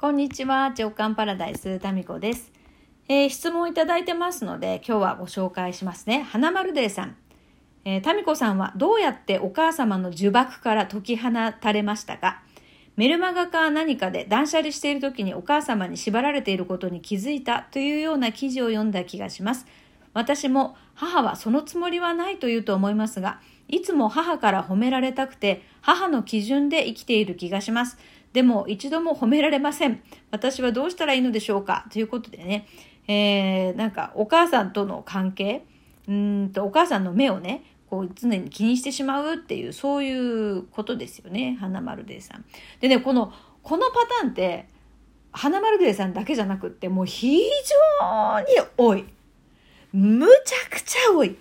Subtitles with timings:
[0.00, 2.52] こんにちは、長官パラダイス、タミコです。
[3.08, 6.22] えー、質問いただいてますので、今日はご紹介しますね。
[6.22, 7.16] 花丸デーさん。
[7.84, 11.30] えー、タミコさんはどうやってお母様の呪縛から解き放
[11.60, 12.44] たれましたか？
[12.94, 19.66] メルマガか何かで断捨離している時にお母様に縛られていることに気づいたというような記事を読んだ気がします。
[20.14, 27.98] 私も母はそのつもりはないと言うと思いますが、いつも母から褒められたくて母の基準で生きている気がします。
[28.32, 30.02] でも一度も褒められません。
[30.30, 31.86] 私はどうしたらいいのでしょうか？
[31.92, 32.66] ということでね、
[33.08, 35.64] えー、なんかお母さんとの関係、
[36.06, 41.56] うんとお母さんの目をね、こう常に気にしてしまうっていうそういうことですよね。
[41.58, 42.44] 花丸デーさん。
[42.80, 43.32] でねこの
[43.62, 44.68] このパターンって
[45.32, 49.04] 花丸デーさんだけじゃなくってもう非常に多い。
[49.92, 51.36] むちゃくちゃ多い。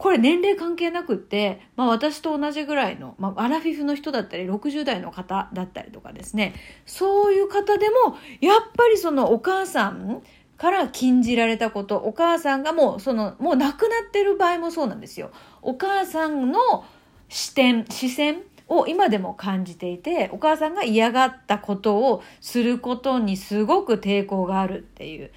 [0.00, 6.54] これ年齢関係なくって、まあ私と同じぐらいの、まあアラフィフの人だったり、60代の方だったりとかですね、
[6.86, 10.22] そういう方でも、やっぱりそのお母さん
[10.56, 15.32] から禁じられたこと、お母さんがもうその、もう亡くなってる場合もそうなんですよ。
[15.60, 16.86] お母さんの
[17.28, 25.30] 視点、視線を今でも感じていて、お母さんが嫌がったことをすることにすごく抵抗があるっていう。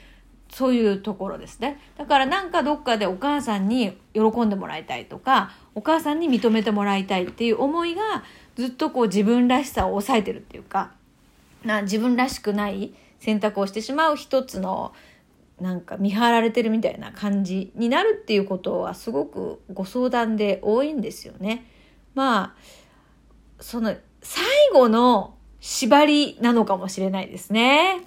[0.53, 1.79] そういうところですね。
[1.97, 8.23] だからなんかどっかでお母さんに喜んでもらいたいとか、お母さんに認めてもらいたいっていう思いが
[8.55, 10.91] ずっとこう自分らしさを抑えてるっていうか、
[11.63, 14.93] な自分らしくない選択をしてしまう一つの
[15.59, 21.65] なんか見張られてるみたいな感じになるっていうことはすごくご相談で多いんですよね。
[22.13, 22.53] まあ、
[23.59, 28.01] その最後の縛りなのかもしれないですね。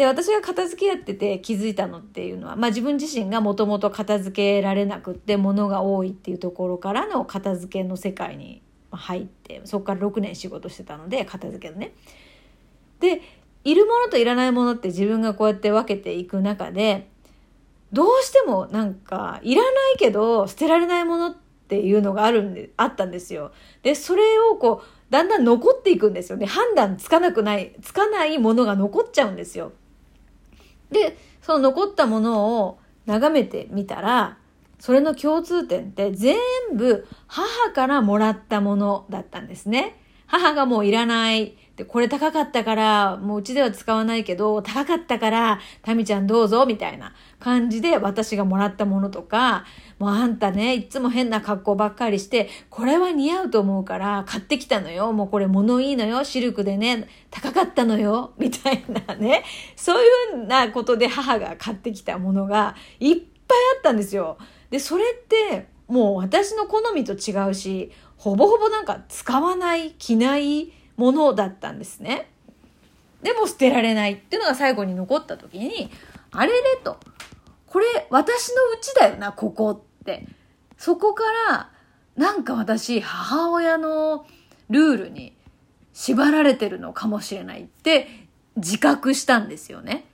[0.00, 11.92] で、私が片付けやってて気づいたのっていうのは、まあ自分自身がもともと片付けられなくって物が多いっていうところからの片付けの世界に入って、そこから6年仕事してたので、片付けのね。
[12.98, 13.20] で、
[13.62, 17.06] いるものといらないものって自分がこうやって分けていく中で、
[17.92, 21.36] どうしてもなんか、いらないけど捨てられないものっ
[21.68, 23.52] ていうのがあるんで、あったんですよ。
[23.82, 26.46] で、それをこう、だんだん残っていくんですよね。
[26.46, 29.72] 判断つかなくない、つかないものが残っちゃうんですよ。
[30.90, 34.38] で、その残ったものを眺めてみたら、
[34.78, 36.36] それの共通点って全
[36.74, 39.96] 部母からもらったものだったんですね。
[40.26, 41.56] 母がもういらない。
[41.76, 49.64] で、これ高かったから、もううちでは使わないけど、高かったから、タミちゃんどうぞ、みたいな感じで私がもらったものとか、
[50.00, 55.12] もうあんたね、いつも変な格好ばっかりして、これは似合うと思うから買ってきたのよ。
[55.12, 56.24] もうこれ物いいのよ。
[56.24, 58.32] シルクでね、高かったのよ。
[58.38, 59.44] みたいなね。
[59.76, 64.38] そういうふうなことで母が買ってきたものがいっぱいあったんですよ。
[64.70, 72.30] で、それって、もう私の好みと違うし、ほぼほぼなんか使わない、着ないものだったんですね。
[73.22, 75.90] でも捨てられないっていうのが最後に残った時に、
[76.30, 76.96] あれれと、
[77.66, 80.26] これ私の家だよな、ここって。
[80.76, 81.70] そこから、
[82.16, 84.26] なんか私、母親の
[84.68, 85.36] ルールに
[85.92, 88.08] 縛られてるのかもしれないって
[88.56, 90.04] 自覚したんですよね。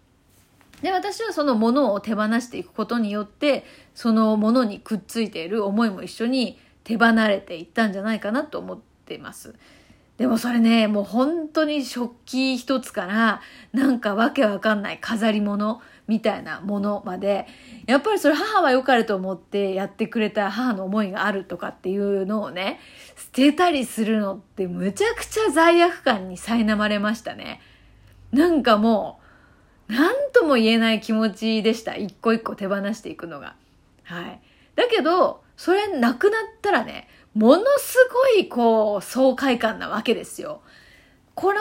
[0.83, 3.65] で、私はそのものを手放していくことによって、
[3.95, 9.55] そのものにくっついている思いも一緒に手離れていったんじゃないかなと思っています。
[10.19, 13.41] でもそれね、もう本当に食器一つから、
[13.73, 17.47] なんかわけわかんない飾り物みたいなものまで、
[17.87, 22.79] やっぱりそれ母は良かれと思ってやってくれた母の思いがあるとかっていうのをね、
[23.17, 27.61] 捨てたりするのってむちゃくちゃ罪悪感に苛まれましたね。
[28.33, 29.21] なんかも
[29.89, 31.97] う、なんとも言えない気持ちでした。
[31.97, 33.57] 一個一個手放していくのが。
[34.05, 34.41] はい。
[34.75, 40.63] だけど、それなくなったらね、ものすごいこう、爽快感なわけですよ。
[41.35, 41.61] この、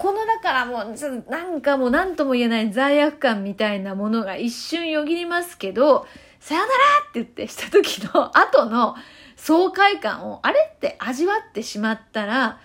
[0.00, 6.06] このだからもう、なんかもう何とも言えない罪悪感みたいなものが一瞬よぎりますけど、
[6.40, 6.72] さよなら
[7.10, 8.94] って言ってした時の後の
[9.36, 12.60] 爽快感を、あれって味わってしまったら、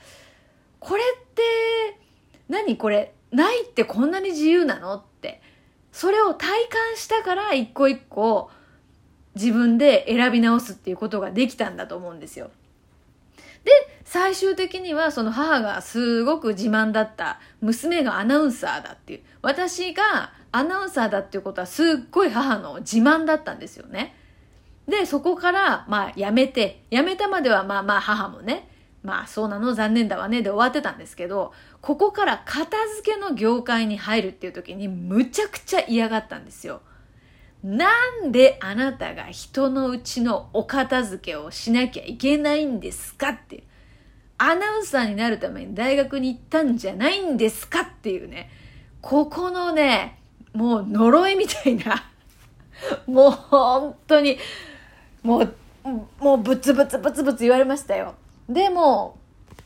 [0.79, 1.41] これって、
[2.47, 5.41] 何これ、ないってこんなに自由なのって。
[5.91, 8.49] それを体感したから一個一個
[9.35, 12.49] 自分で選び直すっていうことができたんだと思うんですよ。
[13.66, 13.72] で、
[14.16, 19.23] 最終的にはその母がすごく自慢だった娘がアナウンサーだっていう。
[19.41, 24.16] 私がアナウンサーだっていうことはすっごい母の自慢だったんですよね。
[24.88, 28.70] で、そこから、まあ、辞めて、辞めたまではまあまあ母もね、
[29.03, 29.73] まあそうなの？
[29.73, 31.52] 残念だわねで終わってたんですけど、
[31.82, 36.82] ここから片付けの業界に入るっていう時にむちゃくちゃ嫌がったんですよ。
[37.66, 37.90] な
[38.23, 43.66] んであなたが人のうちのお片付けをしなきゃいけないんですかって。
[44.37, 48.49] アナウンサーになるために大学に行ったんじゃないんですかっていうね、
[49.02, 50.20] ここのね、
[50.53, 52.09] もう呪いみたいな、
[53.08, 54.37] もう本当に、
[55.23, 55.53] もう、
[56.20, 58.16] もうブツブツブツブツ言われましたよ。
[58.49, 59.17] でも、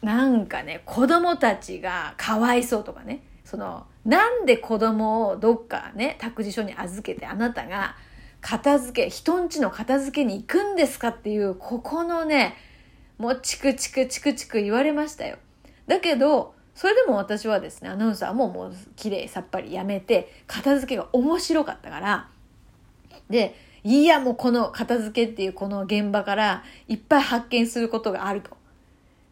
[0.02, 7.96] なんかね、子供たちがかわいそうとかね、その、なんで子供をどっかね、託児所に預けてあなたが
[8.42, 12.56] 片付け、人んちの片付けに行くんですかっていう、ここのね、
[13.20, 15.38] もうチクチクチクチク言われましたよ。
[15.88, 22.30] だけど、それでも私はですね、アナウンサーももう綺麗さっぱりやめて、片付けが面白かったから、
[23.30, 28.52] で、いやもうこの片付けっていうこの現場からいっぱい発見することがあると。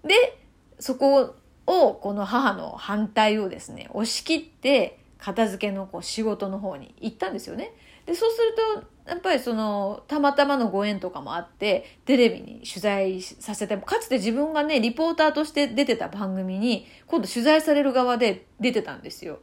[0.03, 0.37] で、
[0.79, 1.35] そこ
[1.65, 7.71] をこの母の反対をですね、押し切って片付けのこう仕事の方に行ったんですよね。
[8.07, 19.39] で、そうするとやっぱりその、たまたまのご縁とかもあって、テレビに取材させて、かつて自分がね、リポーターとして出てた番組に、今度取材される側で出てたんですよ。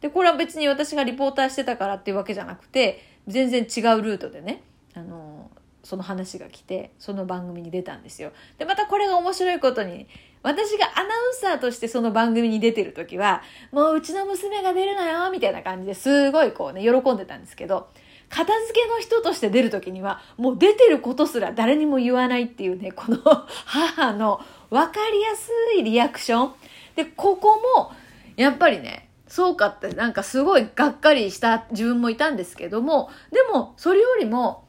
[0.00, 4.62] で、これは別に私がリポーターしてたからっていうわけじゃなくて、全然違うルートでね、
[4.94, 5.50] あの、
[5.84, 8.32] その話が来て、その番組に出たんですよ。
[8.56, 10.06] で、またこれが面白いことに、
[10.42, 13.42] 私がアナウンサーとしてその番組に出てる時は、
[13.72, 17.90] もううちの娘が出るのよ、みたいな感じですごいこうね、喜んでたんですけど、
[18.32, 23.18] 片付けの人として出る時には、もう出てることすら誰にも言わないっていうね、この
[23.66, 24.40] 母の
[24.70, 26.52] 分かりやすいリアクション。
[26.96, 27.92] で、ここも、
[28.36, 34.64] やっぱりね、そうかってなんかすごいがっかりした自分もいたんですけども、でもそれよりも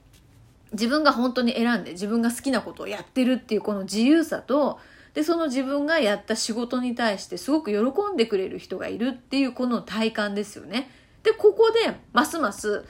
[0.74, 4.78] 自分が本当に選んで自分が好きなことをやってるっていうこの自由さと、
[5.14, 10.90] で、その自分がやった仕事に対してすごく喜んでくれる人がいるっていうこの体感ですよね。
[11.24, 12.84] で、ここでますます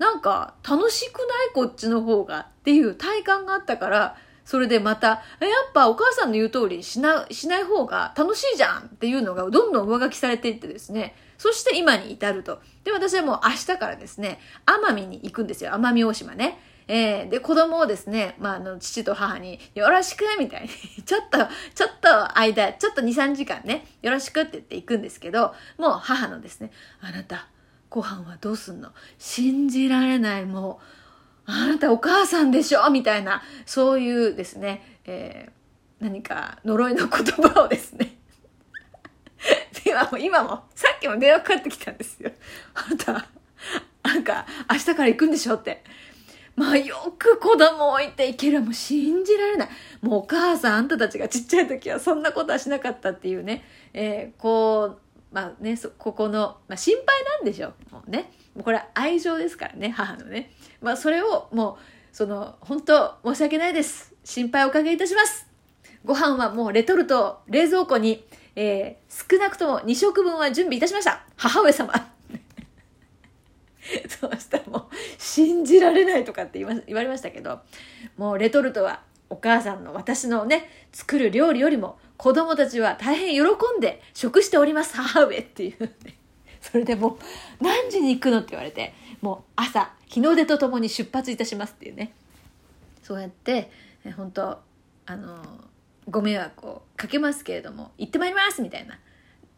[0.00, 4.16] なんか楽しくないこっちの方がっていう体感があったから、
[4.46, 5.20] それでまた、やっ
[5.74, 12.60] ぱお母さんの言う通りしな、しない方が楽しいじゃんっていうのがどんどん上書きされていってですね、そして今に至ると。
[12.82, 15.72] で、私はもう明日からですね、奄美に行くんですよ。
[15.72, 16.58] 奄美大島ね。
[16.88, 20.68] えー、で、子供をですね、まあ、あの、父と母に、よろしくみたいに、
[21.04, 21.38] ちょっと、
[21.74, 27.46] ちょっと間、ちょっと2、3時間ね、よろしくって言って行くんですけど、もう母のですね、あなた、
[27.90, 28.90] ご飯はどうすんの？
[29.18, 30.80] 信じられない、も
[31.46, 32.88] う、あなたお母さんでしょ？
[32.90, 38.16] みたいな、そういうですね、えー、何か呪いの言葉をですね、
[39.84, 42.30] 今も、今も、さっきも電話かかってきたんですよ。
[42.74, 43.28] あなた、
[44.04, 45.56] なんか、明日から行くんでしょ？
[45.56, 45.82] って。
[46.56, 48.60] まあよく子供置いていける。
[48.60, 49.68] もう信じられない。
[50.02, 53.64] もうお母さん、あんたたちがちっちゃい時はそんなことはしなかったっていうね。
[53.94, 58.30] えー、こう、まあね、ここの、まあ、心配なんでしょうもうね。
[58.54, 60.50] もうこれは愛情ですからね、母のね。
[60.80, 64.14] まあそれをもう、その、本当申し訳ないです。
[64.24, 65.46] 心配おかけいたします。
[66.04, 68.24] ご飯はもうレトルト、冷蔵庫に、
[68.56, 71.24] えー、少なくとも2食分は準備いたしました。
[71.36, 71.92] 母上様。
[74.08, 74.82] そうしたらもう、
[75.18, 77.60] 信じられないとかって言わ言われましたけど、
[78.16, 83.42] もうレトルトはお母さんの私のね、作る料理よりも子供たちは大変喜
[83.78, 86.16] んで食しております、母上っていうね。
[86.60, 87.18] それでも
[87.60, 88.92] う、何時に行くのって言われて、
[89.22, 92.12] もう朝、日の出とともに出発いたしますっていうね。
[93.02, 93.70] そうやって、
[94.16, 94.58] 本当
[95.06, 95.42] あの、
[96.08, 98.98] ご迷惑をかけますけれども、行ってまいりますみたいな。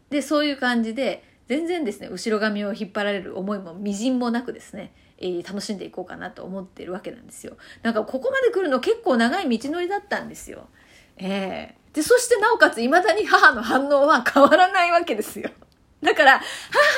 [0.09, 7.55] で、そういう感じで、全然ですね、後ろ髪を引っ張られる思いもみじんもなくですね、えー、楽しんでいこうかなと思ってるわけなんですよ。
[7.81, 10.67] なんかここまで来るの結構長い道のりだったんですよ。
[11.15, 15.49] えー、で、そしてなおかつ未だに母の反応は変わらないわけですよ。
[16.01, 16.41] だから、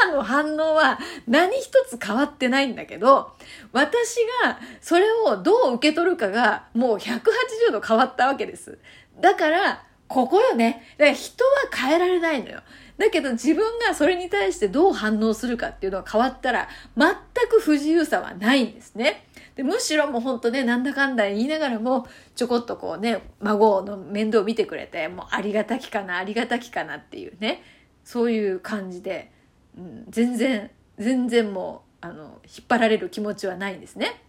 [0.01, 3.33] 母の反応は何一つ変わってないんだけど、
[3.71, 8.79] 私がそれをどう受け取るかがもう180度変わったわけです。
[9.21, 10.83] だから、ここよね。
[10.97, 12.61] だから人は変えられないのよ。
[12.97, 19.25] だけど自分がそれに対してどう反応するかっていうのが変わったら、全く不自由さはないんですね。
[19.55, 27.63] でむしろもうほんとね、なんだかんだ言いながらも、ちょこっとこうね、孫の面倒を見てくれて、もうありがたきかな、ありがたきかなっていうね、
[28.03, 29.31] そういう感じで、
[29.77, 34.21] うん、全然、全然もう、あの、引っ張られる気持ちはないんですね。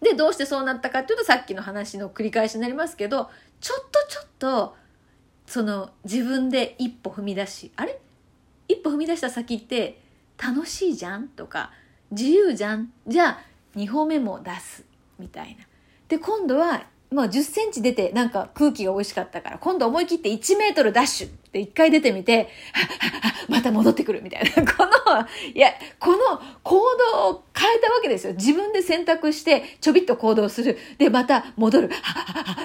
[0.00, 4.76] で、どうしてそうなったかっていうと、さっきの話の繰り返しになりますけど、ちょっとちょっと、
[5.44, 8.00] その自分で一歩踏み出しあれ？
[8.68, 10.00] 一歩踏み出した先って
[10.38, 11.28] 楽しいじゃん？
[11.28, 11.72] とか
[12.12, 13.40] 自由じゃんじゃあ
[13.76, 14.84] 2歩目も出す
[15.18, 15.64] みたいな。
[16.08, 22.48] で今度はまあ、10センチ出てなんか空気が美味しかったから、今度思い切って1メートルダッシュって1回出てみて、
[23.48, 24.50] また戻ってくるみたいな。
[24.72, 24.90] この、
[25.54, 26.18] いや、この
[26.62, 26.80] 行
[27.14, 28.32] 動を変えたわけですよ。
[28.32, 30.78] 自分で選択して、ちょびっと行動する。
[30.98, 31.90] で、また戻る。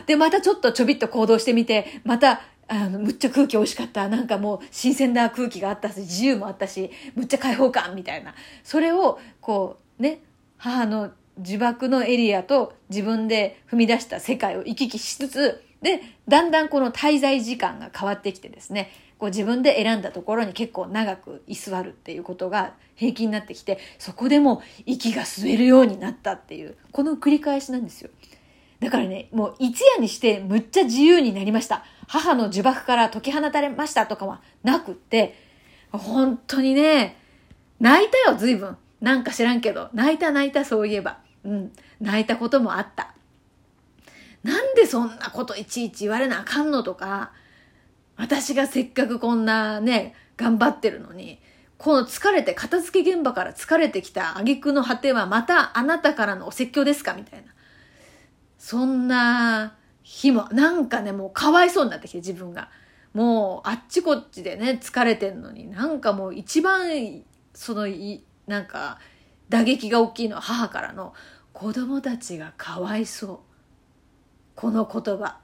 [0.06, 4.10] で、またちょっとちょびっと行動してみて、また、あのむっちゃ空気美味しかった。
[4.10, 8.36] なんかもう新鮮な空気があったし自由もあったしむっちゃ開放感みたいな。
[8.64, 10.22] それをこうね
[10.58, 28.10] 母の呪縛のエリアと自分で踏み出した世界を行き来しつつでだんだんこの滞在時間が変わってきてですねこう自分で選んだところに結構長く居座るっていうことが平気になってきてそこでも息が吸えるようになったっていうこの繰り返しなんですよ。
[28.80, 31.84] だからねもう一夜にしてむっちゃ自由になりました。
[32.08, 35.36] 母の呪縛から解き放たれましたとかはなくって
[35.92, 37.18] 本当にね
[37.80, 38.78] 泣いたよ随分。
[39.02, 39.90] なんか知らんけど。
[39.94, 41.20] 泣いた泣いたそういえば。
[41.44, 41.72] うん。
[42.02, 43.14] 泣いたこともあった。
[44.44, 47.32] なんでそんなこといちいち言われなあかんのとか
[48.16, 51.40] 私がせっかくこんなね、頑張ってるのに、
[51.78, 57.54] この疲れて、片付け現場から疲れてきた挙句の果てはまたあなたからのお説教ですかみたいな。
[58.58, 59.76] そんな
[60.08, 62.70] 日も、なんかね、もうかわいそうになってきて自分が。
[63.14, 67.24] もうあっちこっちでね、疲れてんのに、なんかもう一番、
[67.54, 69.00] その、いなんか、
[69.50, 71.14] 打撃が大きいのは母からの、
[71.52, 73.40] 子供たちがかわいそう。
[74.56, 75.40] この言葉。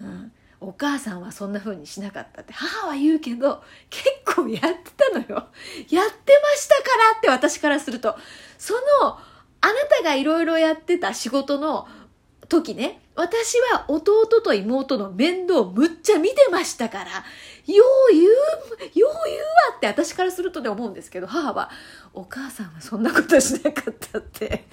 [0.00, 0.32] うん。
[0.60, 5.48] お母さんはそんな風にしなかったって母は言うけど結構やってたのよ。
[5.90, 8.16] やってましたからって私からすると。
[8.56, 8.72] そ
[9.02, 9.18] の
[9.60, 11.86] あなたがいろいろやってた仕事の
[12.48, 19.12] 時ね、私は弟と妹の面倒をむっちゃ見てましたから、よう言う、よう言うわ
[19.76, 21.70] って私からするとね思うんですけど、母は、
[22.12, 24.64] お母さんはそんなことしなかったって。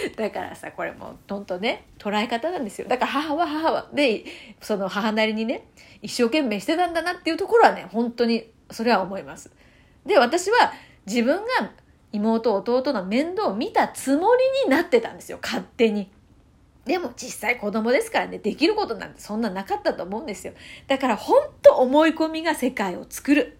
[0.16, 2.88] だからさこれもほんとね捉え方なんですよ。
[2.88, 4.24] だから母は母はで
[4.60, 5.66] その母なりにね
[6.02, 9.50] 一生懸命してたんだなっていうところはね本当にそれは思います。
[10.04, 10.72] で私は
[11.06, 11.70] 自分が
[12.12, 16.10] 妹弟の面倒を見たつもりになってたんですよ勝手に。
[16.84, 20.52] でも実際子供ですからねできることなんてそんななかったと思うんですよ。
[20.86, 23.58] だから本当思い込みが世界を作る。